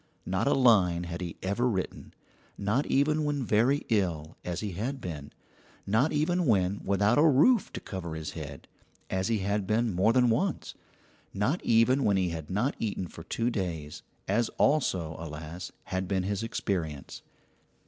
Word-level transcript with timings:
Not 0.25 0.47
a 0.47 0.55
line 0.55 1.03
had 1.03 1.21
he 1.21 1.37
ever 1.43 1.69
written 1.69 2.15
not 2.57 2.87
even 2.87 3.23
when 3.23 3.45
very 3.45 3.85
ill, 3.89 4.35
as 4.43 4.61
he 4.61 4.71
had 4.71 4.99
been; 4.99 5.31
not 5.85 6.11
even 6.11 6.47
when 6.47 6.81
without 6.83 7.19
a 7.19 7.27
roof 7.27 7.71
to 7.73 7.79
cover 7.79 8.15
his 8.15 8.31
head, 8.31 8.67
as 9.11 9.27
he 9.27 9.37
had 9.45 9.67
been 9.67 9.93
more 9.93 10.11
than 10.11 10.31
once; 10.31 10.73
not 11.35 11.63
even 11.63 12.03
when 12.03 12.17
he 12.17 12.29
had 12.29 12.49
not 12.49 12.73
eaten 12.79 13.05
for 13.05 13.21
two 13.21 13.51
days, 13.51 14.01
as 14.27 14.49
also, 14.57 15.15
alas, 15.19 15.71
had 15.83 16.07
been 16.07 16.23
his 16.23 16.41
experience. 16.41 17.21